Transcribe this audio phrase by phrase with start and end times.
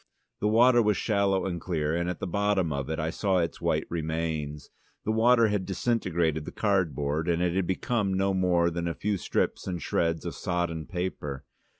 [0.39, 3.61] The water was shallow and clear, and at the bottom of it I saw its
[3.61, 4.71] white remains.
[5.05, 9.17] The water had disintegrated the cardboard, and it had become no more than a few
[9.17, 11.45] strips and shreds of sodden paper.